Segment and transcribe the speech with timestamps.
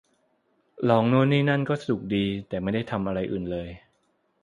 [0.89, 3.69] ลองโน่นนี่มันก็สนุกดี แต่ไม่ได้ทำอะไรอื่นเลย